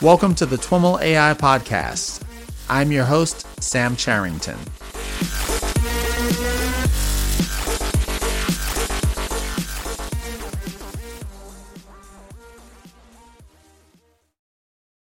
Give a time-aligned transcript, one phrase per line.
[0.00, 2.22] Welcome to the TWIML AI Podcast.
[2.70, 4.56] I'm your host, Sam Charrington.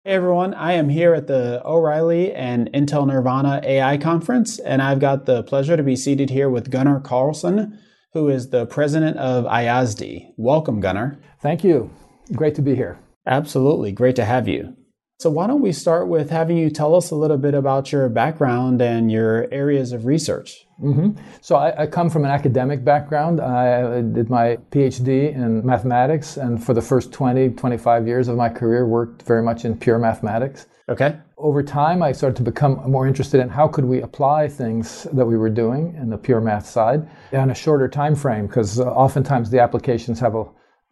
[0.04, 5.00] Hey everyone, I am here at the O'Reilly and Intel Nirvana AI conference, and I've
[5.00, 7.80] got the pleasure to be seated here with Gunnar Carlsson,
[8.12, 10.34] who is the president of Ayasdi.
[10.36, 11.18] Welcome, Gunnar.
[11.40, 11.90] Thank you.
[12.34, 13.00] Great to be here.
[13.26, 13.92] Absolutely.
[13.92, 14.76] Great to have you.
[15.20, 18.10] So, why don't we start with having you tell us a little bit about your
[18.10, 20.66] background and your areas of research?
[20.82, 21.18] Mm-hmm.
[21.40, 23.40] So, I, I, come from an academic background.
[23.40, 28.50] I did my PhD in mathematics, and for the first 20, 25 years of my
[28.50, 30.66] career, worked very much in pure mathematics.
[30.90, 31.16] Okay.
[31.38, 35.26] Over time, I started to become more interested in how could we apply things that
[35.26, 38.88] we were doing in the pure math side on a shorter time frame, because uh,
[38.88, 40.44] oftentimes the applications have a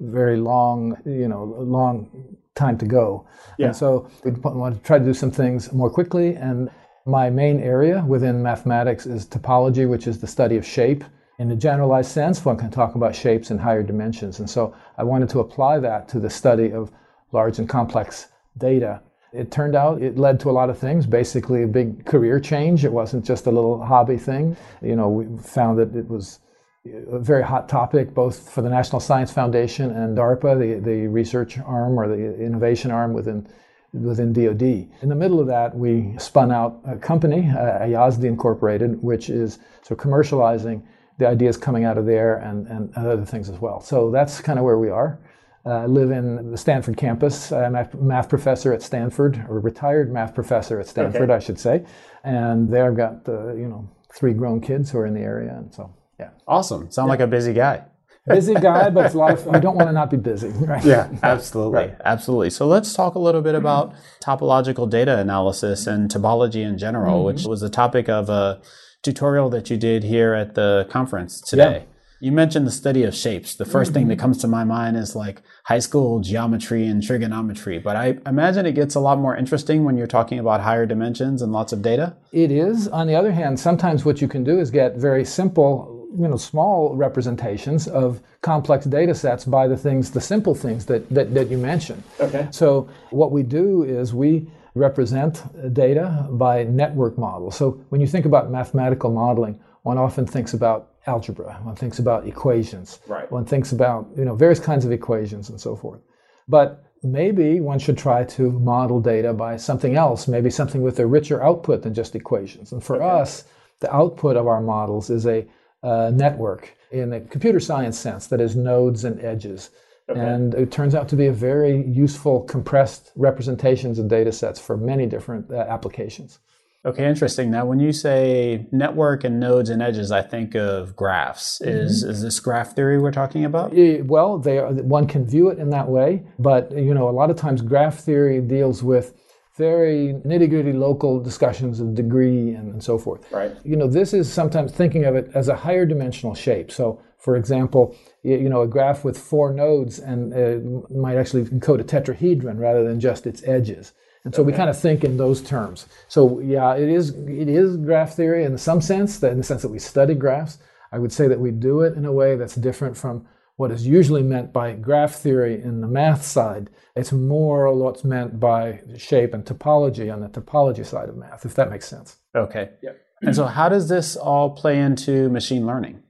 [0.02, 3.28] very long, you know, long time to go.
[3.58, 3.68] Yeah.
[3.68, 6.36] And so we want to try to do some things more quickly.
[6.36, 6.70] And
[7.06, 11.04] my main area within mathematics is topology, which is the study of shape.
[11.40, 14.40] In a generalized sense, one can talk about shapes in higher dimensions.
[14.40, 16.92] And so I wanted to apply that to the study of
[17.32, 18.28] large and complex
[18.58, 19.02] data.
[19.34, 22.84] It turned out it led to a lot of things, basically a big career change.
[22.84, 24.58] It wasn't just a little hobby thing.
[24.82, 26.40] You know, we found that it was
[26.86, 31.60] a very hot topic both for the National Science Foundation and DARPA, the, the research
[31.60, 33.48] arm or the innovation arm within
[33.94, 34.62] within DoD.
[35.02, 37.86] In the middle of that, we spun out a company, uh,
[38.24, 40.82] Incorporated, which is sort of commercializing
[41.18, 43.82] the ideas coming out of there and, and other things as well.
[43.82, 45.20] So that's kind of where we are.
[45.66, 47.52] Uh, I live in the Stanford campus.
[47.52, 51.34] I'm a math professor at Stanford, or retired math professor at Stanford, okay.
[51.34, 51.86] I should say.
[52.24, 55.54] And there I've got, uh, you know, three grown kids who are in the area.
[55.54, 56.30] And so yeah.
[56.48, 56.92] Awesome.
[56.92, 57.12] Sound yeah.
[57.12, 57.84] like a busy guy.
[58.28, 59.48] busy guy, but it's a lot of.
[59.50, 60.50] I don't want to not be busy.
[60.62, 60.86] Right?
[60.86, 61.96] Yeah, absolutely, right.
[62.06, 62.52] absolutely.
[62.52, 67.26] So let's talk a little bit about topological data analysis and topology in general, mm-hmm.
[67.26, 68.62] which was the topic of a
[69.02, 71.80] tutorial that you did here at the conference today.
[71.80, 71.86] Yeah.
[72.24, 73.56] You mentioned the study of shapes.
[73.56, 73.94] The 1st mm-hmm.
[73.94, 78.20] thing that comes to my mind is like high school geometry and trigonometry, but I
[78.28, 81.74] imagine it gets a lot more interesting when you're talking about higher dimensions and lots
[81.74, 82.16] of data.
[82.32, 82.88] It is.
[82.90, 86.38] On the other hand, sometimes what you can do is get very simple you know
[86.38, 91.50] small representations of complex data sets by the things the simple things that, that, that
[91.50, 92.04] you mentioned.
[92.20, 92.48] Okay.
[92.52, 97.56] So what we do is we represent data by network models.
[97.58, 102.28] So when you think about mathematical modeling one often thinks about algebra one thinks about
[102.28, 103.32] equations right.
[103.32, 106.02] one thinks about you know various kinds of equations and so forth.
[106.48, 111.06] But maybe one should try to model data by something else maybe something with a
[111.06, 112.72] richer output than just equations.
[112.72, 113.22] And for okay.
[113.22, 113.46] us
[113.80, 115.48] the output of our models is a
[115.84, 119.70] uh, network in a computer science sense that is nodes and edges.
[120.10, 120.20] Okay.
[120.20, 124.76] And it turns out to be a very useful compressed representations of data sets for
[124.76, 126.40] many different uh, applications.
[126.84, 127.52] Okay, interesting.
[127.52, 131.62] Now, when you say network and nodes and edges, I think of graphs.
[131.62, 132.12] Is mm-hmm.
[132.12, 133.72] is this graph theory we're talking about?
[134.06, 137.30] Well, they are, one can view it in that way, but you know, a lot
[137.30, 139.14] of times graph theory deals with
[139.58, 143.30] very nitty gritty local discussions of degree and, and, so forth.
[143.32, 143.56] Right.
[143.64, 146.72] You know, this is sometimes thinking of it as a higher dimensional shape.
[146.72, 151.82] So, for example, you know, a graph with four nodes and uh, might actually encode
[151.82, 153.94] a tetrahedron rather than just its edges.
[154.24, 154.52] And so okay.
[154.52, 155.88] we kind of think in those terms.
[156.08, 159.64] So yeah, it is it is graph theory in some sense, that in the sense
[159.64, 160.60] that we study graphs.
[160.92, 163.26] I would say that we do it in a way that's different from
[163.58, 166.70] what is usually meant by graph theory in the math side.
[166.96, 171.56] It's more what's meant by shape and topology on the topology side of math, if
[171.56, 172.18] that makes sense.
[172.36, 172.72] Okay.
[172.82, 172.98] Yep.
[173.22, 176.02] And so, how does this all play into machine learning?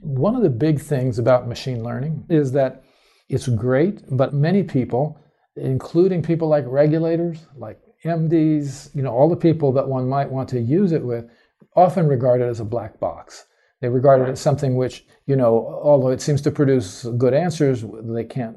[0.00, 2.84] One of the big things about machine learning is that
[3.28, 5.18] it's great, but many people,
[5.56, 10.48] including people like regulators, like MDs, you know, all the people that one might want
[10.50, 11.26] to use it with,
[11.76, 13.44] often regard it as a black box.
[13.84, 17.84] They regard it as something which, you know, although it seems to produce good answers,
[17.86, 18.56] they can't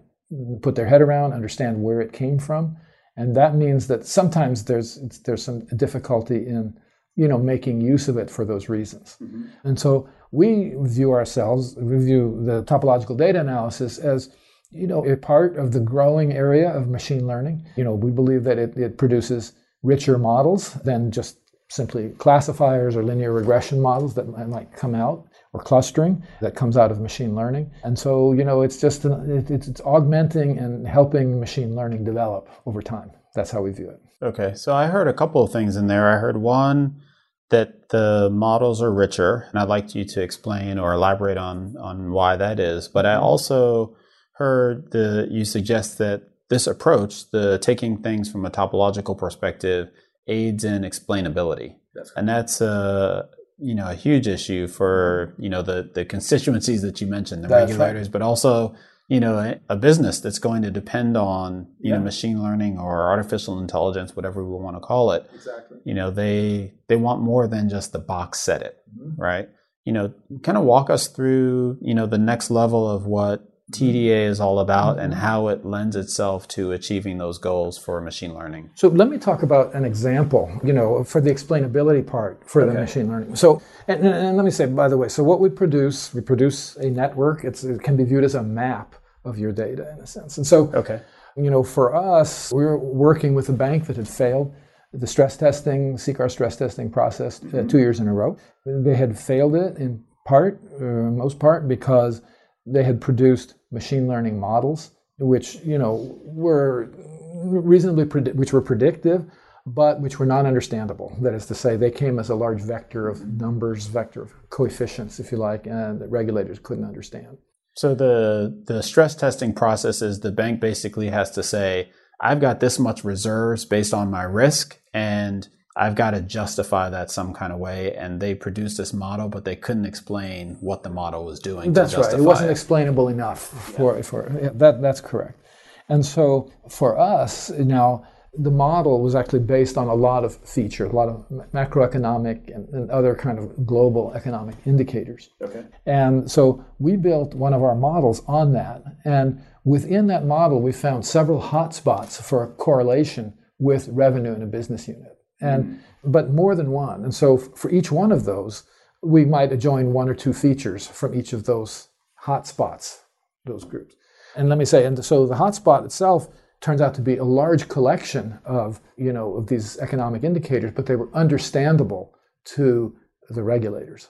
[0.62, 2.78] put their head around, understand where it came from.
[3.18, 4.96] And that means that sometimes there's
[5.26, 6.80] there's some difficulty in,
[7.18, 9.18] you know, making use of it for those reasons.
[9.22, 9.48] Mm-hmm.
[9.66, 14.30] And so we view ourselves, we view the topological data analysis as
[14.72, 17.66] you know, a part of the growing area of machine learning.
[17.76, 19.52] You know, we believe that it, it produces
[19.84, 25.62] richer models than just simply classifiers or linear regression models that might come out or
[25.62, 27.70] clustering that comes out of machine learning.
[27.84, 32.50] And so you know it's just an, it's, it's augmenting and helping machine learning develop
[32.66, 33.12] over time.
[33.36, 34.02] That's how we view it.
[34.24, 34.54] Okay.
[34.56, 36.10] So i heard a couple of things in there.
[36.10, 37.02] I heard one
[37.50, 42.12] that the models are richer and i'd like you to explain or elaborate on on
[42.12, 42.88] why that is.
[42.88, 43.96] But i also
[44.34, 49.90] heard the you suggest that this approach, the taking things from a topological perspective,
[50.28, 55.62] aids in explainability, that's and that's a you know a huge issue for you know
[55.62, 58.12] the the constituencies that you mentioned, the that's regulators, right.
[58.14, 58.76] but also
[59.08, 61.98] you know a, business that's going to depend on you yeah.
[61.98, 66.12] know machine learning or artificial intelligence whatever we want to call it exactly you know
[66.12, 69.20] they they want more than just the box set it mm-hmm.
[69.20, 69.50] right
[69.86, 70.14] you know
[70.44, 74.60] kind of walk us through you know the next level of what TDA is all
[74.60, 75.06] about mm-hmm.
[75.06, 78.70] and how it lends itself to achieving those goals for machine learning.
[78.76, 82.74] So let me talk about an example, you know, for the explainability part for okay.
[82.74, 83.36] the machine learning.
[83.36, 86.78] So, and, and, let me say, by the way, so what we produce, we produce
[86.78, 87.44] a network.
[87.44, 90.38] It's, it can be viewed as a map of your data in a sense.
[90.38, 91.02] And so, okay.
[91.36, 94.56] you know, for us, we were working with a bank that had failed
[94.94, 97.68] the stress testing, CCAR stress testing process uh, mm-hmm.
[97.68, 98.38] two years in a row.
[98.66, 102.22] They had failed it in part, uh, most part, because
[102.66, 106.92] they had produced machine learning models, which you know were
[107.36, 109.26] reasonably predi- which were predictive,
[109.66, 111.16] but which were not understandable.
[111.22, 115.20] That is to say, they came as a large vector of numbers, vector of coefficients,
[115.20, 117.38] if you like, and that regulators couldn't understand.
[117.74, 122.60] So the the stress testing process is the bank basically has to say, I've got
[122.60, 125.48] this much reserves based on my risk, and
[125.78, 127.96] I've got to justify that some kind of way.
[127.96, 131.72] And they produced this model, but they couldn't explain what the model was doing.
[131.72, 132.14] That's right.
[132.14, 132.54] It wasn't it.
[132.54, 133.40] explainable enough
[133.76, 134.02] for, yeah.
[134.02, 134.82] for yeah, that.
[134.82, 135.40] That's correct.
[135.88, 138.06] And so for us now,
[138.40, 142.68] the model was actually based on a lot of features, a lot of macroeconomic and,
[142.70, 145.30] and, other kind of global economic indicators.
[145.42, 145.64] Okay.
[145.88, 148.84] And so we built one of our models on that.
[149.06, 154.88] And within that model, we found several hotspots for correlation with revenue in a business
[154.88, 157.04] unit and mm but more than one.
[157.04, 158.64] And so for each one of those,
[159.04, 161.90] we might adjoin one or two features from each of those
[162.24, 163.00] hotspots,
[163.46, 163.96] those groups.
[164.36, 166.30] And let me say, and so the hotspot itself
[166.62, 170.86] turns out to be a large collection of you know of these economic indicators, but
[170.86, 172.14] they were understandable
[172.46, 172.96] to
[173.30, 174.10] the regulators.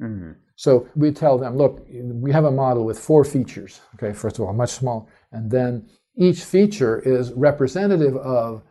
[0.00, 0.32] Mm-hmm.
[0.56, 3.80] So we tell them, look, we have a model with four features.
[3.94, 8.62] Okay, first of all, much smaller, and then each feature is representative of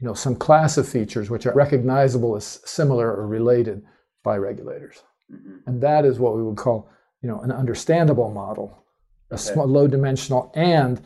[0.00, 3.82] you know, some class of features which are recognizable as similar or related
[4.22, 5.02] by regulators.
[5.32, 5.56] Mm-hmm.
[5.66, 6.88] And that is what we would call,
[7.22, 8.84] you know, an understandable model,
[9.30, 9.42] a okay.
[9.42, 11.04] small, low dimensional and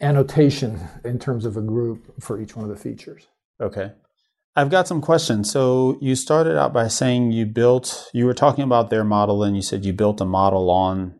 [0.00, 3.28] annotation in terms of a group for each one of the features.
[3.60, 3.92] Okay.
[4.54, 5.50] I've got some questions.
[5.50, 9.56] So you started out by saying you built you were talking about their model and
[9.56, 11.14] you said you built a model on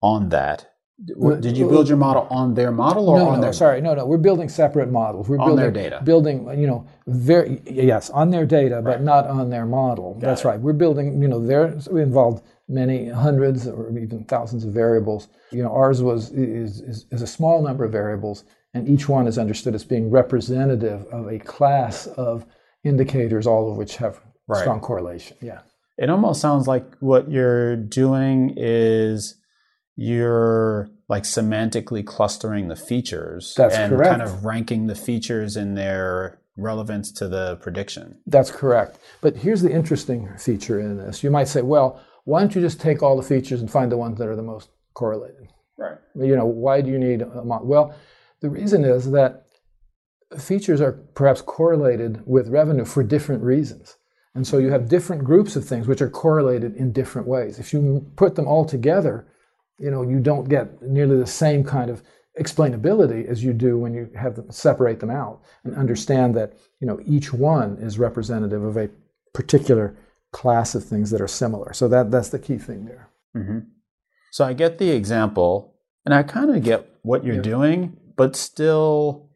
[0.00, 0.70] on that.
[1.04, 3.52] Did you build your model on their model or no, on no, their?
[3.52, 4.04] Sorry, no, no.
[4.04, 5.28] We're building separate models.
[5.28, 6.00] We're on building their data.
[6.02, 8.84] Building, you know, very yes, on their data, right.
[8.84, 10.14] but not on their model.
[10.14, 10.48] Got That's it.
[10.48, 10.60] right.
[10.60, 15.28] We're building, you know, there we involved many hundreds or even thousands of variables.
[15.52, 18.42] You know, ours was is, is, is a small number of variables,
[18.74, 22.44] and each one is understood as being representative of a class of
[22.82, 24.60] indicators, all of which have right.
[24.60, 25.36] strong correlation.
[25.40, 25.60] Yeah.
[25.96, 29.36] It almost sounds like what you're doing is
[30.00, 34.10] you're like semantically clustering the features That's and correct.
[34.10, 38.16] kind of ranking the features in their relevance to the prediction.
[38.24, 39.00] That's correct.
[39.20, 41.24] But here's the interesting feature in this.
[41.24, 43.96] You might say, well, why don't you just take all the features and find the
[43.96, 45.48] ones that are the most correlated?
[45.76, 45.98] Right.
[46.14, 47.66] You know, why do you need a model?
[47.66, 47.94] Well,
[48.40, 49.46] the reason is that
[50.38, 53.96] features are perhaps correlated with revenue for different reasons.
[54.36, 57.58] And so you have different groups of things which are correlated in different ways.
[57.58, 59.26] If you put them all together,
[59.78, 62.02] you know, you don't get nearly the same kind of
[62.38, 66.86] explainability as you do when you have them separate them out and understand that you
[66.86, 68.88] know each one is representative of a
[69.34, 69.96] particular
[70.30, 71.72] class of things that are similar.
[71.72, 73.08] So that that's the key thing there.
[73.36, 73.58] Mm-hmm.
[74.30, 77.42] So I get the example, and I kind of get what you're yeah.
[77.42, 79.27] doing, but still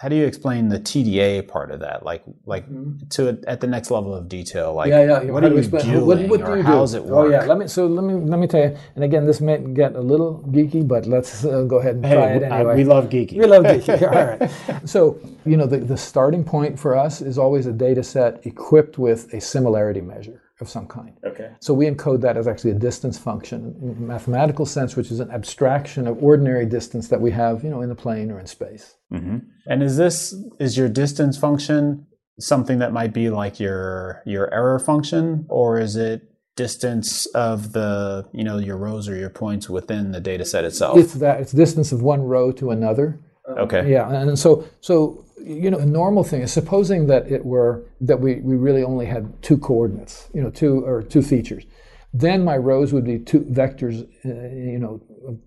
[0.00, 2.06] how do you explain the TDA part of that?
[2.06, 3.06] Like, like mm-hmm.
[3.08, 4.72] to at the next level of detail.
[4.72, 5.30] Like, yeah, yeah.
[5.30, 6.06] What are you doing?
[6.06, 6.98] What, what do you how's do?
[6.98, 7.26] it work?
[7.26, 7.44] Oh, yeah.
[7.44, 7.68] Let me.
[7.68, 8.74] So let me let me tell you.
[8.94, 12.14] And again, this may get a little geeky, but let's uh, go ahead and hey,
[12.14, 12.76] try it anyway.
[12.76, 13.36] we love geeky.
[13.36, 14.00] We love geeky.
[14.10, 14.88] All right.
[14.88, 18.96] So you know, the the starting point for us is always a data set equipped
[18.96, 21.16] with a similarity measure of some kind.
[21.24, 21.50] Okay.
[21.60, 25.20] So we encode that as actually a distance function in a mathematical sense, which is
[25.20, 28.46] an abstraction of ordinary distance that we have, you know, in the plane or in
[28.46, 28.96] space.
[29.12, 29.38] Mm-hmm.
[29.66, 32.06] And is this is your distance function
[32.38, 36.22] something that might be like your your error function, or is it
[36.56, 40.98] distance of the you know your rows or your points within the data set itself?
[40.98, 43.20] It's that it's distance of one row to another.
[43.48, 43.90] Okay.
[43.90, 48.20] Yeah, and so so you know, a normal thing is supposing that it were that
[48.20, 51.64] we, we really only had two coordinates, you know, two or two features.
[52.12, 55.00] Then my rows would be two vectors, uh, you know,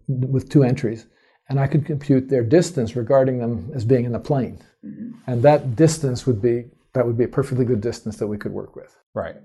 [0.07, 1.07] with two entries,
[1.49, 4.59] and I could compute their distance regarding them as being in the plane.
[4.85, 5.11] Mm-hmm.
[5.27, 8.51] And that distance would be that would be a perfectly good distance that we could
[8.51, 8.95] work with.
[9.13, 9.35] Right.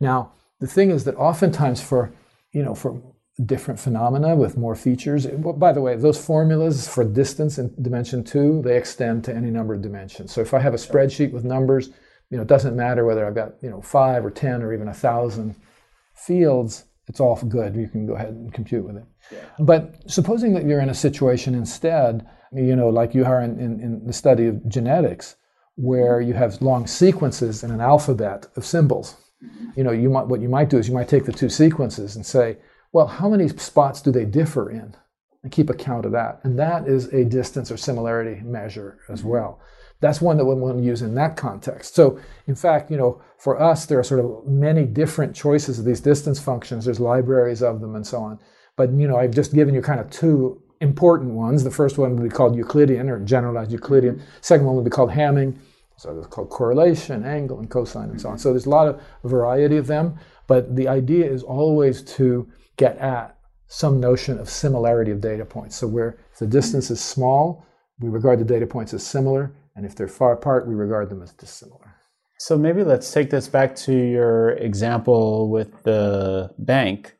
[0.00, 2.12] Now, the thing is that oftentimes for
[2.52, 3.00] you know for
[3.46, 5.26] different phenomena with more features.
[5.26, 9.74] By the way, those formulas for distance in dimension two, they extend to any number
[9.74, 10.32] of dimensions.
[10.32, 11.90] So if I have a spreadsheet with numbers,
[12.30, 14.88] you know, it doesn't matter whether I've got, you know, five or 10 or even
[14.88, 15.54] a thousand
[16.14, 17.74] fields, it's all good.
[17.74, 19.04] You can go ahead and compute with it.
[19.32, 19.38] Yeah.
[19.60, 23.80] But supposing that you're in a situation instead, you know, like you are in, in,
[23.80, 25.36] in the study of genetics,
[25.76, 29.16] where you have long sequences in an alphabet of symbols.
[29.42, 29.66] Mm-hmm.
[29.76, 32.16] You know, you might, what you might do is you might take the two sequences
[32.16, 32.56] and say,
[32.92, 34.96] well, how many spots do they differ in?
[35.42, 36.40] And keep account of that.
[36.42, 39.28] And that is a distance or similarity measure as mm-hmm.
[39.28, 39.60] well.
[40.00, 41.94] That's one that we want to use in that context.
[41.94, 45.84] So, in fact, you know, for us, there are sort of many different choices of
[45.84, 46.84] these distance functions.
[46.84, 48.38] There's libraries of them and so on.
[48.76, 51.64] But, you know, I've just given you kind of two important ones.
[51.64, 54.22] The first one would be called Euclidean or generalized Euclidean.
[54.40, 55.58] Second one would be called Hamming.
[55.96, 58.38] So it's called correlation, angle, and cosine, and so on.
[58.38, 60.16] So there's a lot of variety of them.
[60.46, 65.76] But the idea is always to get at some notion of similarity of data points.
[65.76, 67.66] So where if the distance is small,
[68.00, 71.22] we regard the data points as similar, and if they're far apart, we regard them
[71.22, 71.94] as dissimilar.
[72.38, 77.16] So maybe let's take this back to your example with the bank.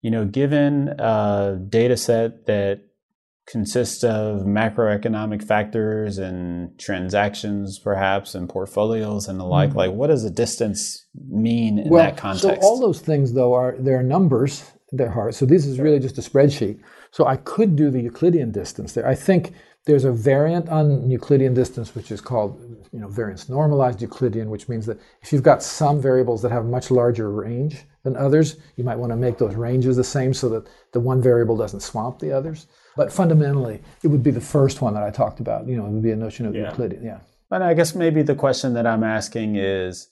[0.00, 2.80] You know, given a data set that
[3.50, 9.78] consists of macroeconomic factors and transactions perhaps and portfolios and the like mm-hmm.
[9.78, 13.52] like what does a distance mean in well, that context so all those things though
[13.52, 15.34] are they're numbers they're hard.
[15.34, 16.80] So this is really just a spreadsheet.
[17.10, 19.06] So I could do the Euclidean distance there.
[19.06, 19.52] I think
[19.86, 22.60] there's a variant on Euclidean distance which is called
[22.92, 26.66] you know variance normalized Euclidean, which means that if you've got some variables that have
[26.66, 30.48] much larger range than others, you might want to make those ranges the same so
[30.48, 32.66] that the one variable doesn't swamp the others.
[32.96, 35.66] But fundamentally, it would be the first one that I talked about.
[35.66, 36.70] You know, it would be a notion of yeah.
[36.70, 37.04] Euclidean.
[37.04, 37.20] Yeah.
[37.48, 40.08] But I guess maybe the question that I'm asking is,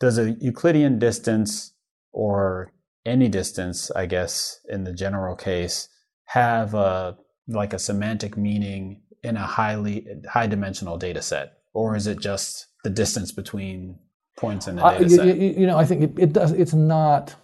[0.00, 1.72] does a Euclidean distance
[2.12, 2.72] or
[3.06, 5.88] any distance, I guess, in the general case,
[6.26, 12.06] have a like a semantic meaning in a highly high dimensional data set, or is
[12.06, 13.98] it just the distance between
[14.36, 15.26] points in the uh, data set?
[15.26, 16.52] You, you, know, I think it, it, does.
[16.52, 17.34] It's not.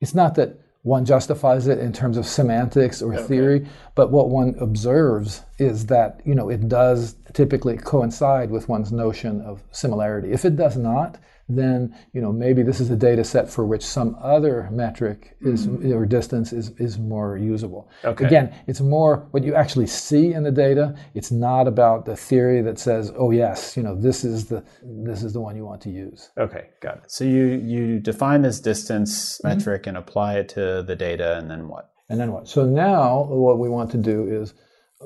[0.00, 3.22] It's not that one justifies it in terms of semantics or okay.
[3.24, 8.92] theory, but what one observes is that you know it does typically coincide with one's
[8.92, 10.32] notion of similarity.
[10.32, 13.84] If it does not, then you know maybe this is a data set for which
[13.84, 15.92] some other metric is mm-hmm.
[15.92, 17.90] or distance is, is more usable.
[18.04, 18.24] Okay.
[18.24, 20.96] Again, it's more what you actually see in the data.
[21.14, 25.22] It's not about the theory that says, oh yes, you know this is the this
[25.22, 26.30] is the one you want to use.
[26.38, 27.10] Okay, got it.
[27.10, 29.48] So you you define this distance mm-hmm.
[29.48, 31.90] metric and apply it to the data, and then what?
[32.08, 32.48] And then what?
[32.48, 34.54] So now what we want to do is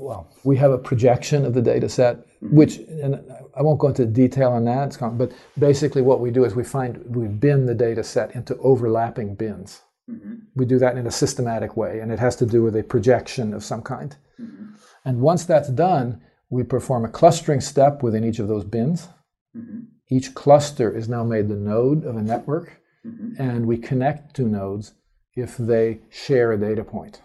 [0.00, 2.18] well, we have a projection of the data set.
[2.40, 3.20] Which, and
[3.56, 7.04] I won't go into detail on that, but basically what we do is we find,
[7.14, 9.82] we bin the data set into overlapping bins.
[10.08, 10.34] Mm-hmm.
[10.54, 13.52] We do that in a systematic way, and it has to do with a projection
[13.52, 14.16] of some kind.
[14.40, 14.74] Mm-hmm.
[15.04, 19.08] And once that's done, we perform a clustering step within each of those bins.
[19.56, 19.80] Mm-hmm.
[20.10, 23.40] Each cluster is now made the node of a network, mm-hmm.
[23.40, 24.94] and we connect two nodes
[25.34, 27.20] if they share a data point.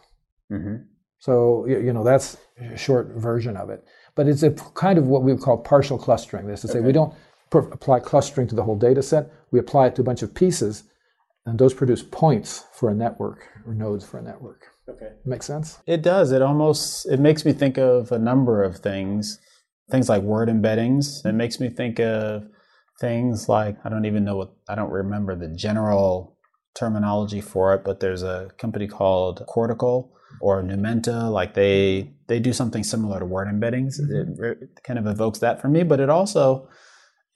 [0.51, 0.83] Mm-hmm.
[1.19, 3.87] So, you know, that's a short version of it.
[4.15, 6.47] But it's a kind of what we would call partial clustering.
[6.47, 6.83] That's is to okay.
[6.83, 7.13] say we don't
[7.51, 9.31] apply clustering to the whole data set.
[9.51, 10.83] We apply it to a bunch of pieces,
[11.45, 14.67] and those produce points for a network or nodes for a network.
[14.89, 15.09] Okay.
[15.25, 15.79] Makes sense?
[15.87, 16.31] It does.
[16.31, 19.39] It almost it makes me think of a number of things.
[19.91, 21.25] Things like word embeddings.
[21.25, 22.43] It makes me think of
[22.99, 26.37] things like I don't even know what I don't remember the general
[26.75, 32.51] terminology for it, but there's a company called Cortical or Numenta, like they they do
[32.51, 34.01] something similar to word embeddings.
[34.01, 34.43] Mm-hmm.
[34.43, 36.67] It, it kind of evokes that for me, but it also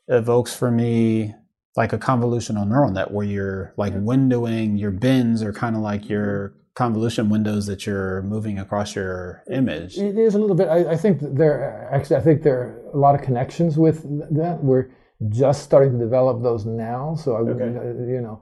[0.07, 1.35] evokes for me
[1.75, 6.09] like a convolutional neural net where you're like windowing your bins are kind of like
[6.09, 9.99] your convolution windows that you're moving across your image.
[9.99, 10.67] It is a little bit.
[10.67, 14.01] I, I think there actually I think there are a lot of connections with
[14.35, 14.63] that.
[14.63, 14.87] We're
[15.29, 17.65] just starting to develop those now, so I okay.
[17.65, 18.41] you know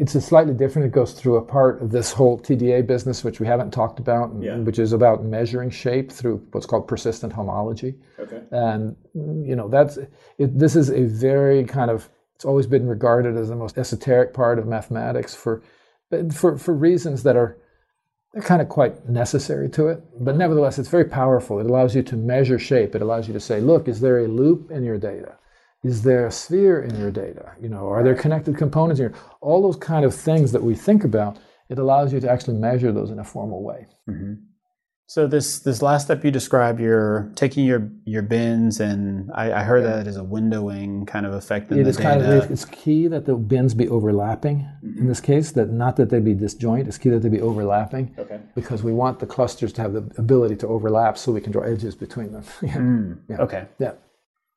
[0.00, 0.86] it's a slightly different.
[0.86, 4.32] It goes through a part of this whole TDA business, which we haven't talked about,
[4.40, 4.56] yeah.
[4.56, 7.96] which is about measuring shape through what's called persistent homology.
[8.18, 8.40] Okay.
[8.50, 9.98] And you know that's
[10.38, 14.32] it, this is a very kind of it's always been regarded as the most esoteric
[14.32, 15.62] part of mathematics for
[16.32, 17.58] for for reasons that are
[18.32, 20.02] they're kind of quite necessary to it.
[20.18, 20.38] But uh-huh.
[20.38, 21.60] nevertheless, it's very powerful.
[21.60, 22.94] It allows you to measure shape.
[22.94, 25.36] It allows you to say, look, is there a loop in your data?
[25.82, 27.52] Is there a sphere in your data?
[27.60, 29.14] You know, are there connected components here?
[29.40, 31.38] All those kind of things that we think about,
[31.70, 33.86] it allows you to actually measure those in a formal way.
[34.08, 34.34] Mm-hmm.
[35.10, 39.62] So this this last step you described, you're taking your your bins, and I, I
[39.64, 39.96] heard yeah.
[39.96, 41.72] that as a windowing kind of effect.
[41.72, 42.08] In it is data.
[42.08, 44.58] kind of it's key that the bins be overlapping.
[44.58, 45.00] Mm-hmm.
[45.00, 46.86] In this case, that not that they be disjoint.
[46.86, 48.14] It's key that they be overlapping.
[48.18, 48.38] Okay.
[48.54, 51.62] Because we want the clusters to have the ability to overlap, so we can draw
[51.62, 52.44] edges between them.
[52.62, 52.76] yeah.
[52.76, 53.18] Mm.
[53.28, 53.36] yeah.
[53.38, 53.66] Okay.
[53.80, 53.92] Yeah.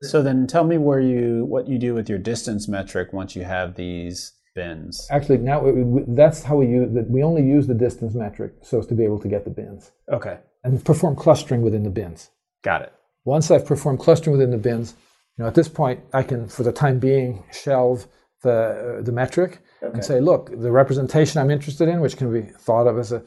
[0.09, 3.43] So then, tell me where you what you do with your distance metric once you
[3.43, 5.07] have these bins.
[5.09, 7.09] Actually, now we, that's how we use that.
[7.09, 9.91] We only use the distance metric so as to be able to get the bins.
[10.11, 10.37] Okay.
[10.63, 12.29] And perform clustering within the bins.
[12.63, 12.93] Got it.
[13.25, 14.95] Once I've performed clustering within the bins,
[15.37, 18.07] you know, at this point, I can, for the time being, shelve
[18.43, 19.93] the uh, the metric okay.
[19.93, 23.23] and say, look, the representation I'm interested in, which can be thought of as a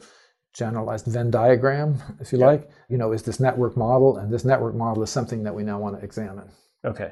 [0.53, 4.75] generalized Venn diagram, if you like, you know, is this network model, and this network
[4.75, 6.49] model is something that we now want to examine.
[6.87, 7.11] Okay.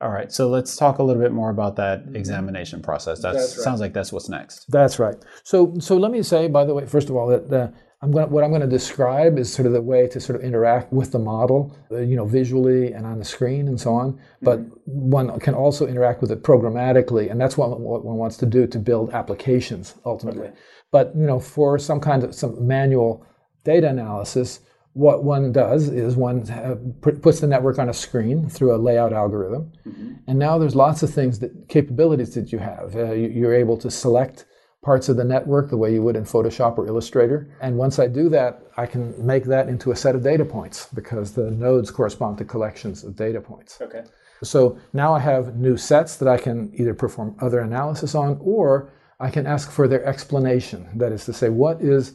[0.00, 2.16] All right, so let's talk a little bit more about that mm-hmm.
[2.16, 3.22] examination process.
[3.22, 3.40] That right.
[3.40, 4.70] sounds like that's what's next.
[4.70, 5.16] That's right.
[5.44, 7.68] So, so let me say, by the way, first of all, that uh,
[8.02, 10.44] I'm going what I'm going to describe is sort of the way to sort of
[10.44, 14.20] interact with the model, uh, you know, visually and on the screen and so on.
[14.42, 15.10] But mm-hmm.
[15.10, 18.66] one can also interact with it programmatically, and that's what, what one wants to do
[18.66, 20.48] to build applications ultimately.
[20.48, 20.56] Okay.
[20.90, 23.24] But you know, for some kind of some manual
[23.64, 24.60] data analysis,
[24.94, 29.12] what one does is one uh, puts the network on a screen through a layout
[29.12, 30.14] algorithm, mm-hmm.
[30.26, 32.94] and now there's lots of things that capabilities that you have.
[32.94, 34.46] Uh, you're able to select
[34.82, 38.06] parts of the network the way you would in Photoshop or Illustrator, and once I
[38.06, 41.90] do that, I can make that into a set of data points because the nodes
[41.90, 43.80] correspond to collections of data points.
[43.80, 44.04] Okay.
[44.44, 48.92] So now I have new sets that I can either perform other analysis on, or
[49.18, 50.88] I can ask for their explanation.
[50.94, 52.12] That is to say, what is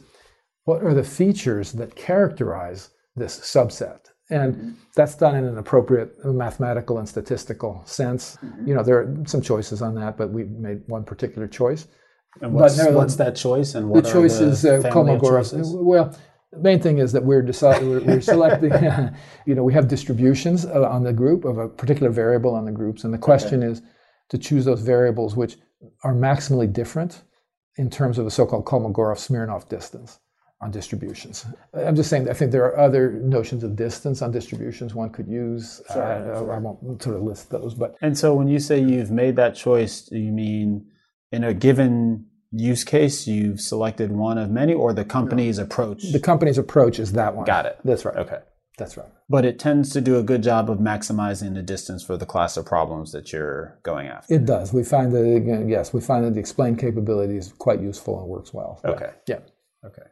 [0.64, 4.10] what are the features that characterize this subset?
[4.30, 4.70] And mm-hmm.
[4.94, 8.36] that's done in an appropriate mathematical and statistical sense.
[8.36, 8.68] Mm-hmm.
[8.68, 11.88] You know, there are some choices on that, but we made one particular choice.
[12.40, 13.74] And what's, but what's that choice?
[13.74, 15.82] And what the choice is uh, Kolmogorov.
[15.82, 16.16] Well,
[16.52, 18.72] the main thing is that we're, deciding, we're, we're selecting,
[19.46, 22.72] you know, we have distributions uh, on the group of a particular variable on the
[22.72, 23.02] groups.
[23.02, 23.72] And the question okay.
[23.72, 23.82] is
[24.28, 25.56] to choose those variables which
[26.04, 27.22] are maximally different
[27.76, 30.20] in terms of the so-called Kolmogorov-Smirnov distance
[30.60, 31.46] on distributions.
[31.72, 35.26] I'm just saying I think there are other notions of distance on distributions one could
[35.26, 35.80] use.
[35.92, 36.54] Sure, uh, sure.
[36.54, 39.54] I won't sort of list those, but and so when you say you've made that
[39.54, 40.86] choice, do you mean
[41.32, 45.64] in a given use case you've selected one of many, or the company's no.
[45.64, 46.12] approach?
[46.12, 47.46] The company's approach is that one.
[47.46, 47.78] Got it.
[47.84, 48.16] That's right.
[48.16, 48.40] Okay.
[48.76, 49.08] That's right.
[49.28, 52.56] But it tends to do a good job of maximizing the distance for the class
[52.56, 54.34] of problems that you're going after.
[54.34, 54.72] It does.
[54.72, 58.28] We find that, again, yes, we find that the explain capability is quite useful and
[58.28, 58.80] works well.
[58.84, 59.10] Okay.
[59.28, 59.40] Yeah.
[59.84, 60.02] Okay.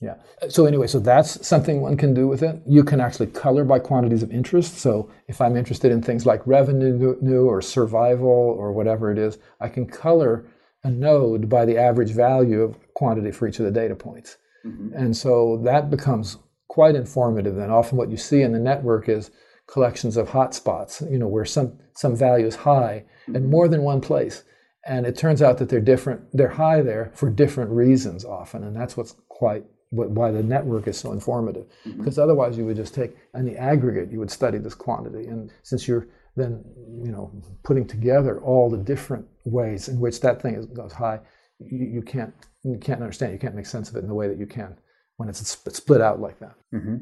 [0.00, 0.16] Yeah.
[0.48, 2.60] So anyway, so that's something one can do with it.
[2.66, 4.78] You can actually color by quantities of interest.
[4.78, 9.38] So if I'm interested in things like revenue new or survival or whatever it is,
[9.60, 10.46] I can color
[10.82, 14.36] a node by the average value of quantity for each of the data points.
[14.66, 14.94] Mm-hmm.
[14.94, 16.36] And so that becomes
[16.68, 17.56] quite informative.
[17.56, 19.30] And often what you see in the network is
[19.66, 23.36] collections of hotspots, you know, where some, some value is high mm-hmm.
[23.36, 24.44] in more than one place.
[24.86, 28.64] And it turns out that they're different, they're high there for different reasons often.
[28.64, 31.66] And that's what's quite why the network is so informative.
[31.86, 31.98] Mm-hmm.
[31.98, 35.50] Because otherwise, you would just take in the aggregate, you would study this quantity, and
[35.62, 36.64] since you're then
[37.02, 37.30] you know
[37.62, 41.20] putting together all the different ways in which that thing is, goes high,
[41.60, 43.32] you, you, can't you can't understand.
[43.32, 44.76] You can't make sense of it in the way that you can
[45.16, 46.54] when it's split out like that.
[46.74, 46.96] Mm-hmm.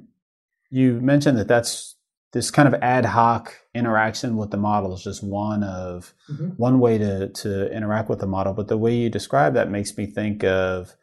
[0.71, 1.97] You mentioned that that's
[2.33, 6.49] this kind of ad hoc interaction with the model is just one of mm-hmm.
[6.57, 8.53] one way to to interact with the model.
[8.55, 10.97] But the way you describe that makes me think of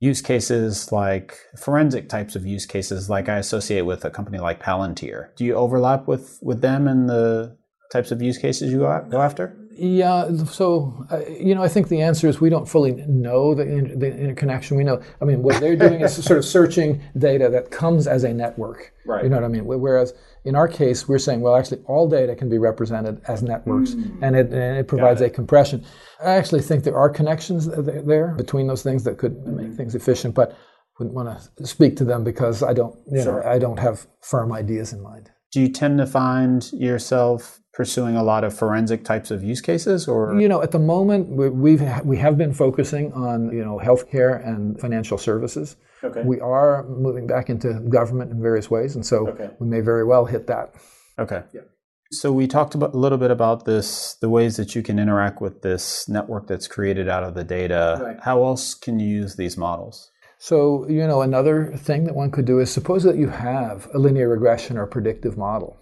[0.00, 4.62] use cases like forensic types of use cases like I associate with a company like
[4.62, 5.34] Palantir.
[5.36, 7.56] Do you overlap with with them and the
[7.92, 9.56] types of use cases you go after?
[9.80, 13.62] Yeah, so uh, you know, I think the answer is we don't fully know the,
[13.62, 14.76] in, the interconnection.
[14.76, 18.24] We know, I mean, what they're doing is sort of searching data that comes as
[18.24, 18.92] a network.
[19.06, 19.22] Right.
[19.22, 19.66] You know what I mean?
[19.66, 20.14] Whereas
[20.44, 24.18] in our case, we're saying, well, actually, all data can be represented as networks, mm.
[24.20, 25.26] and, it, and it provides it.
[25.26, 25.84] a compression.
[26.20, 29.54] I actually think there are connections there between those things that could mm.
[29.54, 30.56] make things efficient, but
[30.98, 33.42] wouldn't want to speak to them because I don't, you sure.
[33.42, 35.30] know, I don't have firm ideas in mind.
[35.52, 40.08] Do you tend to find yourself pursuing a lot of forensic types of use cases
[40.08, 44.44] or you know at the moment we've we have been focusing on you know healthcare
[44.44, 46.22] and financial services okay.
[46.24, 49.48] we are moving back into government in various ways and so okay.
[49.60, 50.74] we may very well hit that
[51.20, 51.60] okay yeah.
[52.10, 55.40] so we talked about, a little bit about this the ways that you can interact
[55.40, 58.16] with this network that's created out of the data right.
[58.24, 62.44] how else can you use these models so you know another thing that one could
[62.44, 65.77] do is suppose that you have a linear regression or predictive model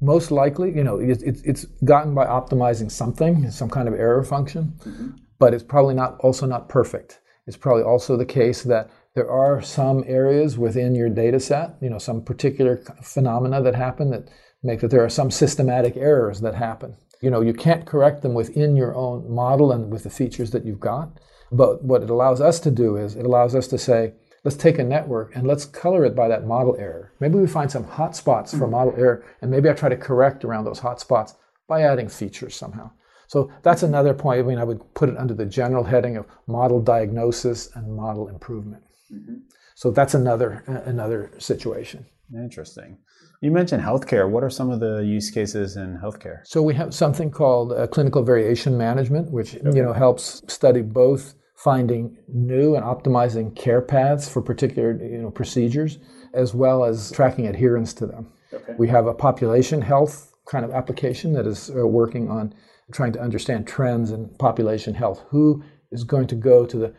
[0.00, 4.22] most likely, you know, it, it, it's gotten by optimizing something, some kind of error
[4.22, 5.10] function, mm-hmm.
[5.38, 7.20] but it's probably not also not perfect.
[7.46, 11.90] It's probably also the case that there are some areas within your data set, you
[11.90, 14.28] know, some particular phenomena that happen that
[14.62, 16.96] make that there are some systematic errors that happen.
[17.20, 20.64] You know, you can't correct them within your own model and with the features that
[20.64, 21.18] you've got.
[21.50, 24.12] But what it allows us to do is it allows us to say,
[24.44, 27.12] let's take a network and let's color it by that model error.
[27.20, 30.44] Maybe we find some hot spots for model error, and maybe I try to correct
[30.44, 31.34] around those hot spots
[31.66, 32.90] by adding features somehow.
[33.28, 34.40] So that's another point.
[34.40, 38.28] I mean, I would put it under the general heading of model diagnosis and model
[38.28, 38.82] improvement.
[39.12, 39.36] Mm-hmm.
[39.74, 42.06] So that's another another situation.
[42.34, 42.98] Interesting.
[43.40, 44.28] You mentioned healthcare.
[44.28, 46.40] What are some of the use cases in healthcare?
[46.44, 49.76] So we have something called uh, clinical variation management, which okay.
[49.76, 55.30] you know helps study both finding new and optimizing care paths for particular you know
[55.30, 55.98] procedures,
[56.32, 58.28] as well as tracking adherence to them.
[58.52, 58.74] Okay.
[58.78, 62.54] We have a population health kind of application that is uh, working on
[62.92, 65.24] trying to understand trends in population health.
[65.28, 66.94] Who is going to go to the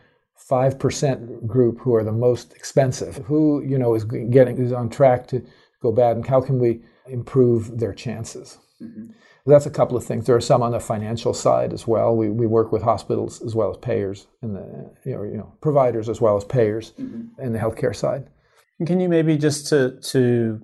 [0.48, 3.16] 5% group who are the most expensive?
[3.26, 5.44] Who, you know, is getting is on track to
[5.82, 8.58] go bad and how can we improve their chances?
[8.80, 9.12] Mm-hmm.
[9.46, 10.26] That's a couple of things.
[10.26, 12.14] There are some on the financial side as well.
[12.14, 15.52] We, we work with hospitals as well as payers and the you know, you know
[15.60, 17.40] providers as well as payers mm-hmm.
[17.40, 18.28] in the healthcare side.
[18.86, 20.60] Can you maybe just to to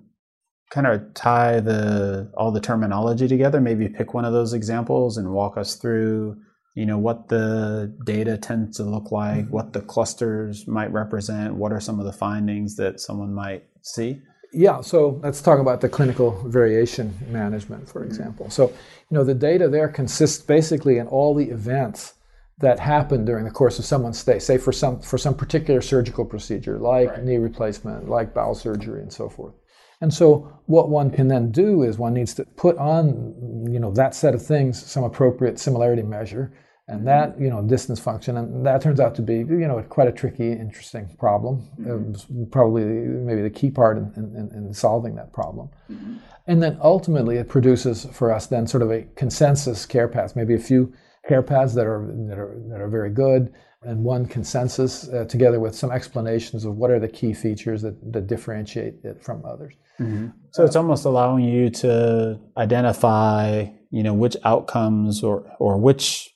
[0.70, 5.32] kind of tie the all the terminology together, maybe pick one of those examples and
[5.32, 6.36] walk us through
[6.74, 9.52] you know what the data tends to look like, mm-hmm.
[9.52, 14.20] what the clusters might represent, what are some of the findings that someone might see?
[14.52, 18.08] Yeah, so let's talk about the clinical variation management, for mm-hmm.
[18.08, 18.50] example.
[18.50, 22.14] So, you know, the data there consists basically in all the events
[22.58, 26.24] that happen during the course of someone's stay, say for some for some particular surgical
[26.24, 27.24] procedure, like right.
[27.24, 29.54] knee replacement, like bowel surgery, and so forth.
[30.00, 33.90] And so, what one can then do is one needs to put on, you know,
[33.92, 36.52] that set of things some appropriate similarity measure,
[36.88, 40.08] and that you know distance function and that turns out to be you know quite
[40.08, 42.44] a tricky interesting problem mm-hmm.
[42.50, 46.14] probably maybe the key part in, in, in solving that problem mm-hmm.
[46.46, 50.54] and then ultimately it produces for us then sort of a consensus care path maybe
[50.54, 50.92] a few
[51.26, 55.60] care paths that are that are that are very good and one consensus uh, together
[55.60, 59.74] with some explanations of what are the key features that, that differentiate it from others
[59.98, 60.28] mm-hmm.
[60.52, 66.35] so it's almost allowing you to identify you know which outcomes or or which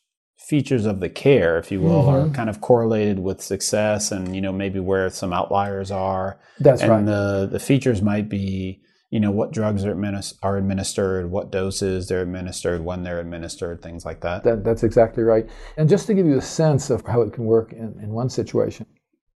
[0.51, 2.31] features of the care, if you will, mm-hmm.
[2.33, 6.41] are kind of correlated with success and, you know, maybe where some outliers are.
[6.59, 7.07] That's and right.
[7.07, 12.09] the, the features might be, you know, what drugs are, administ- are administered, what doses
[12.09, 14.43] they're administered, when they're administered, things like that.
[14.43, 14.65] that.
[14.65, 15.49] That's exactly right.
[15.77, 18.29] And just to give you a sense of how it can work in, in one
[18.29, 18.87] situation,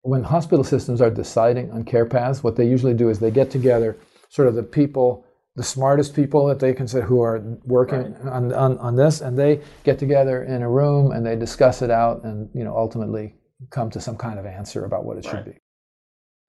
[0.02, 3.52] when hospital systems are deciding on care paths, what they usually do is they get
[3.52, 3.96] together
[4.30, 5.23] sort of the people
[5.56, 8.32] the smartest people that they consider who are working right.
[8.32, 11.90] on, on, on this, and they get together in a room and they discuss it
[11.90, 13.34] out, and you know ultimately
[13.70, 15.36] come to some kind of answer about what it right.
[15.36, 15.58] should be.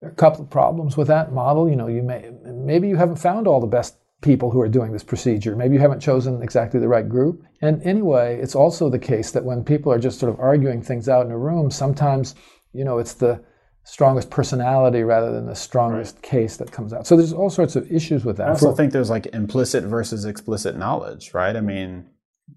[0.00, 1.68] There are a couple of problems with that model.
[1.68, 4.92] You know, you may maybe you haven't found all the best people who are doing
[4.92, 5.54] this procedure.
[5.54, 7.44] Maybe you haven't chosen exactly the right group.
[7.62, 11.08] And anyway, it's also the case that when people are just sort of arguing things
[11.08, 12.34] out in a room, sometimes
[12.72, 13.42] you know it's the
[13.86, 16.22] strongest personality rather than the strongest right.
[16.22, 17.06] case that comes out.
[17.06, 18.48] So there's all sorts of issues with that.
[18.48, 21.54] I also For, think there's like implicit versus explicit knowledge, right?
[21.54, 22.10] I mean,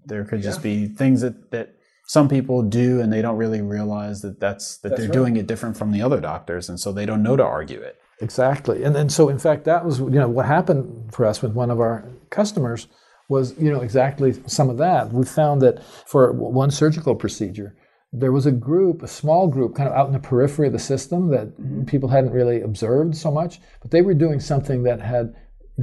[0.04, 0.86] there could just yeah.
[0.86, 1.76] be things that, that
[2.08, 5.14] some people do and they don't really realize that that's that that's they're right.
[5.14, 7.96] doing it different from the other doctors and so they don't know to argue it.
[8.20, 8.82] Exactly.
[8.82, 11.70] And and so in fact that was you know what happened for us with one
[11.70, 12.88] of our customers
[13.28, 15.12] was you know exactly some of that.
[15.12, 17.76] We found that for one surgical procedure
[18.12, 20.78] there was a group, a small group, kind of out in the periphery of the
[20.78, 21.84] system that mm-hmm.
[21.84, 25.34] people hadn't really observed so much, but they were doing something that had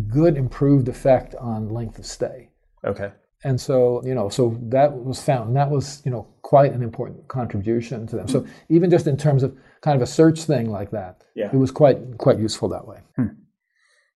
[0.10, 2.50] good improved effect on length of stay.
[2.84, 3.12] Okay.
[3.44, 6.82] And so, you know, so that was found, and that was, you know, quite an
[6.82, 8.26] important contribution to them.
[8.26, 8.46] Mm-hmm.
[8.46, 11.50] So even just in terms of kind of a search thing like that, yeah.
[11.54, 13.00] it was quite quite useful that way.
[13.16, 13.28] Hmm.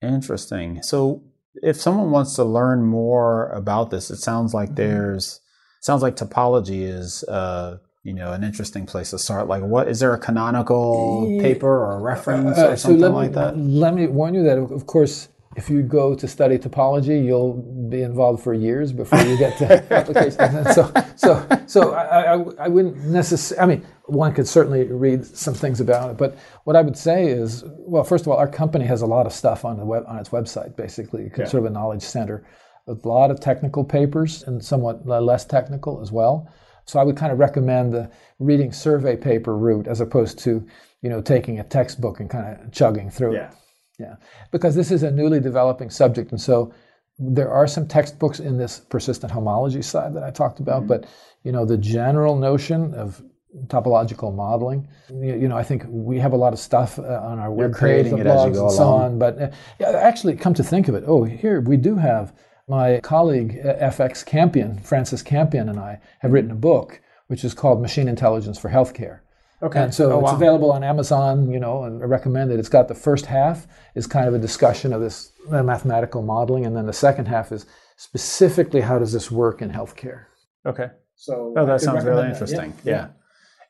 [0.01, 0.81] Interesting.
[0.81, 1.23] So
[1.55, 4.75] if someone wants to learn more about this, it sounds like mm-hmm.
[4.75, 5.39] there's
[5.81, 9.47] sounds like topology is uh, you know an interesting place to start.
[9.47, 13.33] Like what is there a canonical paper or a reference uh, or something so like
[13.33, 13.57] that?
[13.57, 17.53] let me warn you that of course if you go to study topology you'll
[17.89, 22.67] be involved for years before you get to applications so so so I, I, I
[22.69, 26.81] wouldn't necessarily i mean one could certainly read some things about it but what i
[26.81, 29.77] would say is well first of all our company has a lot of stuff on
[29.77, 31.45] the web on its website basically yeah.
[31.45, 32.45] sort of a knowledge center.
[32.87, 36.51] A lot of technical papers and somewhat less technical as well
[36.85, 40.65] so I would kind of recommend the reading survey paper route as opposed to,
[41.01, 43.49] you know, taking a textbook and kind of chugging through yeah.
[43.49, 43.55] it.
[43.99, 44.15] Yeah.
[44.51, 46.31] Because this is a newly developing subject.
[46.31, 46.73] And so
[47.19, 50.87] there are some textbooks in this persistent homology side that I talked about, mm-hmm.
[50.87, 51.05] but
[51.43, 53.21] you know, the general notion of
[53.67, 54.87] topological modeling.
[55.09, 57.73] You, know, I think we have a lot of stuff uh, on our You're web
[57.73, 59.03] creating page, it as you blogs go and so along.
[59.03, 59.19] on.
[59.19, 62.33] But uh, yeah, actually, come to think of it, oh, here we do have
[62.77, 67.53] my colleague uh, FX Campion, Francis Campion, and I have written a book which is
[67.53, 69.19] called Machine Intelligence for Healthcare.
[69.67, 69.81] Okay.
[69.83, 70.35] And so Oh, it's wow.
[70.35, 72.59] available on Amazon, you know, and I recommend it.
[72.59, 76.65] It's got the first half is kind of a discussion of this uh, mathematical modeling,
[76.65, 80.25] and then the second half is specifically how does this work in healthcare.
[80.65, 80.87] Okay.
[81.15, 82.31] So Oh, that sounds really that.
[82.31, 82.73] interesting.
[82.83, 82.91] Yeah.
[82.93, 83.07] Yeah.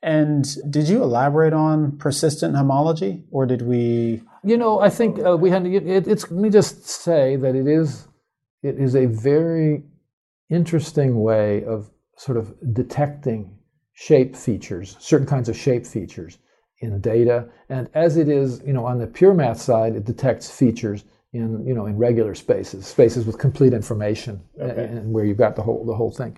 [0.04, 4.24] And did you elaborate on persistent homology, or did we?
[4.44, 5.66] You know, I think uh, we had.
[5.68, 6.24] It, it's.
[6.32, 8.08] Let me just say that it is.
[8.64, 9.84] It is a very
[10.50, 13.58] interesting way of sort of detecting
[13.94, 16.38] shape features, certain kinds of shape features
[16.80, 20.50] in data, and as it is, you know, on the pure math side, it detects
[20.50, 24.84] features in you know in regular spaces, spaces with complete information, uh, Okay.
[24.84, 26.38] and, and where you've got the whole the whole thing.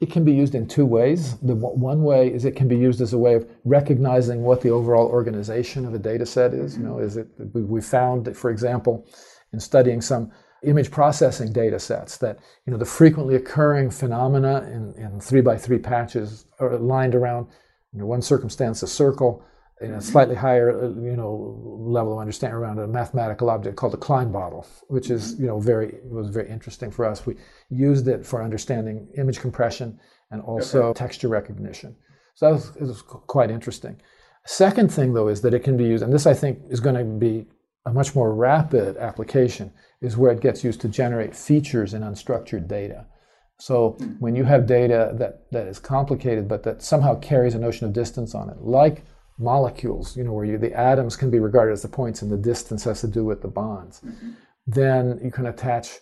[0.00, 1.36] It can be used in two ways.
[1.38, 4.70] The one way is it can be used as a way of recognizing what the
[4.70, 6.76] overall organization of a data set is.
[6.76, 7.04] You know, mm-hmm.
[7.04, 9.06] is it we, we found, that, for example,
[9.52, 14.94] in studying some image processing data sets that you know the frequently occurring phenomena in,
[15.02, 17.46] in three by three patches are lined around
[17.94, 19.44] in one circumstance a circle
[19.80, 23.94] in a slightly higher uh, you know level of understanding around a mathematical object called
[23.94, 27.26] a Klein bottle, which is you know very was very interesting for us.
[27.26, 27.36] We
[27.70, 29.98] used it for understanding image compression
[30.30, 31.96] and also texture recognition.
[32.34, 34.00] So that was, it was quite interesting.
[34.46, 36.96] Second thing though is that it can be used, and this I think is going
[36.96, 37.46] to be
[37.86, 42.68] a much more rapid application, is where it gets used to generate features in unstructured
[42.68, 43.06] data.
[43.58, 44.12] So hmm.
[44.18, 47.92] when you have data that, that is complicated but that somehow carries a notion of
[47.92, 49.04] distance on it, like
[49.38, 52.36] molecules, you know, where you, the atoms can be regarded as the points and the
[52.36, 54.30] distance has to do with the bonds, mm-hmm.
[54.66, 55.98] then you can attach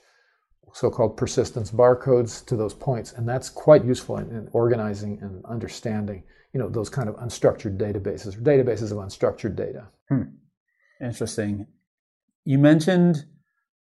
[0.73, 6.23] so-called persistence barcodes to those points, and that's quite useful in, in organizing and understanding,
[6.53, 9.89] you know, those kind of unstructured databases, or databases of unstructured data.
[10.09, 10.23] Hmm.
[11.01, 11.67] Interesting.
[12.45, 13.25] You mentioned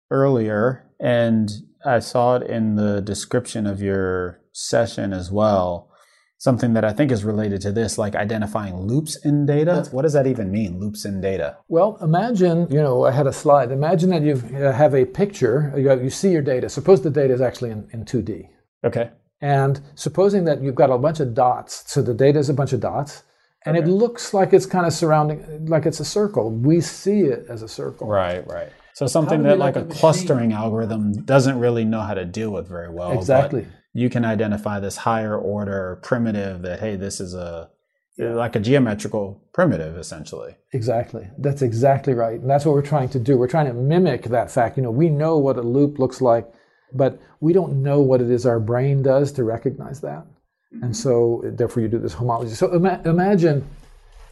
[0.09, 1.49] earlier, and
[1.85, 5.89] I saw it in the description of your session as well,
[6.37, 9.87] something that I think is related to this, like identifying loops in data.
[9.91, 11.57] What does that even mean, loops in data?
[11.69, 13.71] Well, imagine, you know, I had a slide.
[13.71, 16.69] Imagine that you have a picture, you, have, you see your data.
[16.69, 18.49] Suppose the data is actually in, in 2D.
[18.83, 19.11] Okay.
[19.39, 22.73] And supposing that you've got a bunch of dots, so the data is a bunch
[22.73, 23.23] of dots,
[23.65, 26.51] and it looks like it's kind of surrounding, like it's a circle.
[26.51, 28.07] We see it as a circle.
[28.07, 28.69] Right, right.
[28.93, 32.51] So something that we like a machine- clustering algorithm doesn't really know how to deal
[32.51, 33.09] with very well.
[33.09, 33.67] but Exactly.
[33.93, 37.69] you can identify this higher order primitive that hey, this is a
[38.17, 40.55] like a geometrical primitive essentially.
[40.73, 41.27] Exactly.
[41.39, 42.39] That's exactly right.
[42.39, 43.37] And that's what we're trying to do.
[43.37, 44.77] We're trying to mimic that fact.
[44.77, 46.45] You know, we know what a loop looks like,
[46.93, 50.25] but we don't know what it is our brain does to recognize that.
[50.71, 50.91] And mm-hmm.
[50.93, 52.53] so, therefore, you do this homology.
[52.53, 53.67] So ima- imagine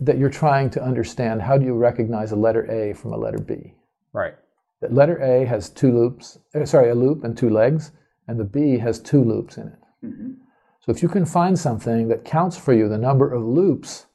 [0.02, 3.40] that you're trying to understand how do you recognize a letter A from a letter
[3.40, 3.74] B.
[4.14, 4.36] Right.
[4.82, 7.92] That letter A has two loops, uh, sorry, a loop and two legs,
[8.28, 9.80] and the B has two loops in it.
[10.06, 10.32] Mm-hmm.
[10.80, 14.06] So if you can find something that counts for you the number of loops,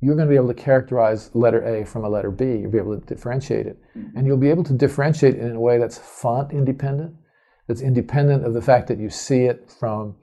[0.00, 2.44] you're going to be able to characterize letter A from a letter B.
[2.44, 3.80] You'll be able to differentiate it.
[3.96, 4.16] Mm-hmm.
[4.16, 7.14] And you'll be able to differentiate it in a way that's font independent,
[7.66, 10.14] that's independent of the fact that you see it from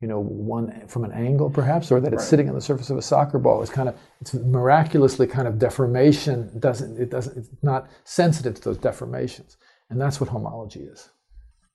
[0.00, 2.96] you know one from an angle perhaps or that it's sitting on the surface of
[2.96, 3.62] a soccer ball.
[3.62, 8.62] It's kind of it's miraculously kind of deformation doesn't it doesn't it's not sensitive to
[8.62, 9.56] those deformations.
[9.90, 11.10] And that's what homology is.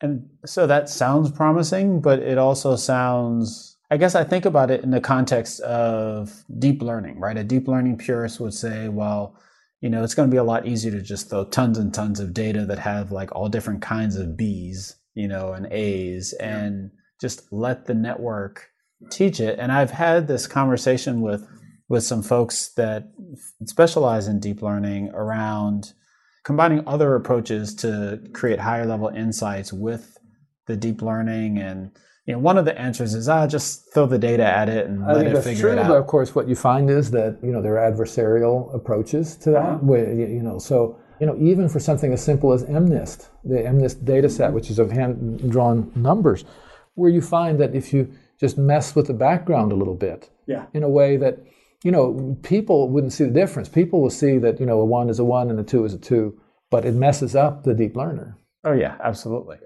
[0.02, 4.84] And so that sounds promising, but it also sounds, I guess I think about it
[4.84, 7.38] in the context of deep learning, right?
[7.38, 9.38] A deep learning purist would say, well,
[9.82, 12.20] you know, it's going to be a lot easier to just throw tons and tons
[12.20, 16.92] of data that have like all different kinds of B's, you know, and A's and
[17.26, 18.70] just let the network
[19.10, 19.58] teach it.
[19.58, 21.48] And I've had this conversation with
[21.88, 23.12] with some folks that
[23.66, 25.94] specialize in deep learning around
[26.44, 30.18] combining other approaches to create higher level insights with
[30.68, 31.92] the deep learning and
[32.26, 34.88] you know one of the answers is I ah, just throw the data at it
[34.88, 37.38] and I let it figure true, it but of course, what you find is that
[37.44, 39.84] you know there are adversarial approaches to that.
[39.84, 44.04] Where you know, so you know, even for something as simple as MNIST, the MNIST
[44.06, 46.44] data set, which is of hand-drawn numbers,
[46.96, 50.66] where you find that if you just mess with the background a little bit, yeah
[50.74, 51.40] in a way that
[51.84, 53.70] you know people wouldn't see the difference.
[53.70, 55.94] People will see that you know a one is a one and a two is
[55.94, 56.40] a two,
[56.72, 58.38] but it messes up the deep learner.
[58.64, 59.58] oh yeah absolutely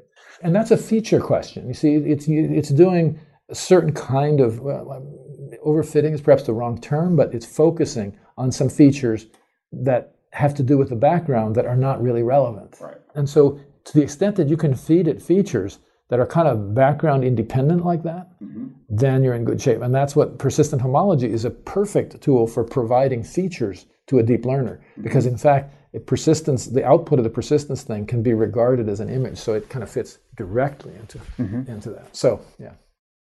[0.41, 1.67] And that's a feature question.
[1.67, 4.85] You see, it's it's doing a certain kind of well,
[5.65, 9.25] overfitting is perhaps the wrong term, but it's focusing on some features
[9.71, 12.77] that have to do with the background that are not really relevant.
[12.79, 12.97] Right.
[13.15, 16.73] And so, to the extent that you can feed it features that are kind of
[16.73, 18.67] background independent like that, mm-hmm.
[18.89, 19.81] then you're in good shape.
[19.81, 24.45] And that's what persistent homology is a perfect tool for providing features to a deep
[24.45, 24.81] learner.
[24.91, 25.03] Mm-hmm.
[25.03, 25.73] Because in fact,
[26.05, 29.37] persistence, the output of the persistence thing can be regarded as an image.
[29.37, 31.71] So it kind of fits directly into, mm-hmm.
[31.71, 32.15] into that.
[32.15, 32.73] So, yeah.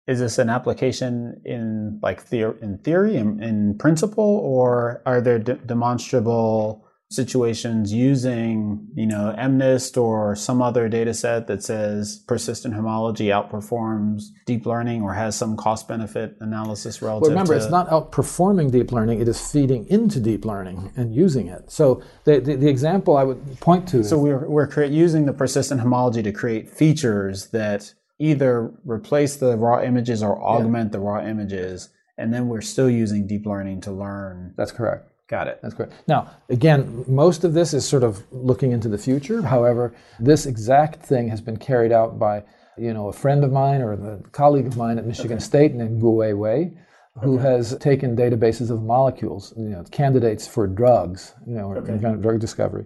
[0.07, 5.37] Is this an application in like theor- in theory, in, in principle, or are there
[5.37, 12.75] de- demonstrable situations using, you know, MNIST or some other data set that says persistent
[12.75, 17.57] homology outperforms deep learning or has some cost benefit analysis relative to well, remember, to...
[17.57, 21.71] it's not outperforming deep learning, it is feeding into deep learning and using it.
[21.71, 25.33] So the, the, the example I would point to So we're, we're cre- using the
[25.33, 30.91] persistent homology to create features that either replace the raw images or augment yeah.
[30.91, 34.53] the raw images, and then we're still using deep learning to learn.
[34.57, 35.08] That's correct.
[35.29, 35.59] Got it.
[35.61, 35.93] That's correct.
[36.07, 39.43] Now, again, most of this is sort of looking into the future.
[39.43, 42.43] However, this exact thing has been carried out by,
[42.77, 45.43] you know, a friend of mine or a colleague of mine at Michigan okay.
[45.43, 46.73] State named Guowei Wei,
[47.21, 47.43] who okay.
[47.43, 51.97] has taken databases of molecules, you know, candidates for drugs, you know, okay.
[51.97, 52.85] drug discovery,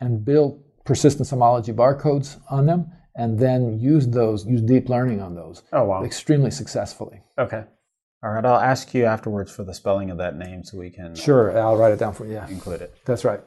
[0.00, 5.36] and built persistence homology barcodes on them, and then used those, used deep learning on
[5.36, 5.62] those.
[5.72, 6.02] Oh wow!
[6.02, 7.20] Extremely successfully.
[7.38, 7.64] Okay.
[8.24, 11.14] All right, I'll ask you afterwards for the spelling of that name so we can.
[11.14, 12.32] Sure, I'll write it down for you.
[12.32, 12.94] Yeah, include it.
[13.04, 13.42] That's right.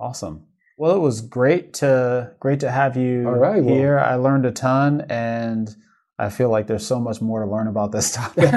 [0.00, 0.46] Awesome.
[0.78, 3.96] Well, it was great to great to have you All right, here.
[3.96, 5.68] Well, I learned a ton, and
[6.18, 8.50] I feel like there's so much more to learn about this topic.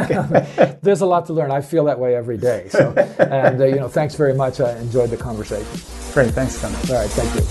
[0.82, 1.52] there's a lot to learn.
[1.52, 2.70] I feel that way every day.
[2.70, 4.62] So, and uh, you know, thanks very much.
[4.62, 5.68] I enjoyed the conversation.
[6.14, 6.32] Great.
[6.32, 6.80] Thanks for coming.
[6.90, 7.10] All right.
[7.10, 7.44] Thank you.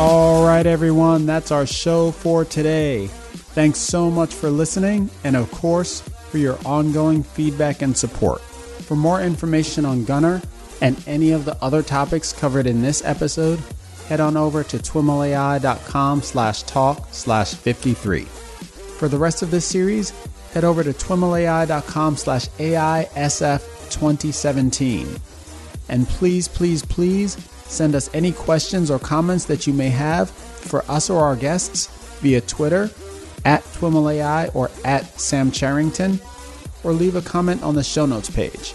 [0.00, 1.26] All right, everyone.
[1.26, 3.10] That's our show for today.
[3.56, 8.42] Thanks so much for listening, and of course, for your ongoing feedback and support.
[8.42, 10.42] For more information on Gunnar
[10.82, 13.58] and any of the other topics covered in this episode,
[14.08, 18.24] head on over to twimlai.com slash talk slash 53.
[18.98, 20.10] For the rest of this series,
[20.52, 25.08] head over to twimlai.com slash AISF 2017.
[25.88, 30.84] And please, please, please send us any questions or comments that you may have for
[30.90, 31.86] us or our guests
[32.20, 32.90] via Twitter
[33.46, 36.20] at TWIMLAI or at Sam Charrington,
[36.84, 38.74] or leave a comment on the show notes page.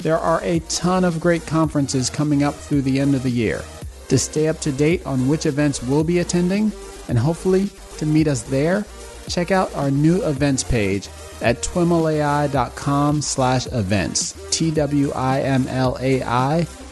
[0.00, 3.62] There are a ton of great conferences coming up through the end of the year.
[4.08, 6.72] To stay up to date on which events we'll be attending,
[7.08, 7.68] and hopefully
[7.98, 8.84] to meet us there,
[9.28, 11.08] check out our new events page
[11.42, 14.34] at twimlai.com slash events.
[14.50, 15.06] T-W-I-M-L-A-I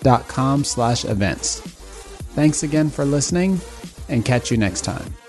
[0.02, 1.60] dot com slash events.
[2.34, 3.60] Thanks again for listening,
[4.08, 5.25] and catch you next time.